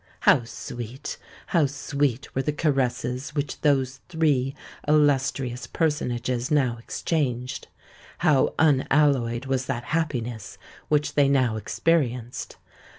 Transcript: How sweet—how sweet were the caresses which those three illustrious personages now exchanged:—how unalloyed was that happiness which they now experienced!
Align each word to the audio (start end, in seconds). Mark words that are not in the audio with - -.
How 0.21 0.45
sweet—how 0.45 1.67
sweet 1.67 2.33
were 2.33 2.41
the 2.41 2.51
caresses 2.51 3.35
which 3.35 3.61
those 3.61 3.99
three 4.09 4.55
illustrious 4.87 5.67
personages 5.67 6.49
now 6.49 6.77
exchanged:—how 6.79 8.55
unalloyed 8.57 9.45
was 9.45 9.67
that 9.67 9.83
happiness 9.93 10.57
which 10.89 11.13
they 11.13 11.29
now 11.29 11.55
experienced! 11.55 12.57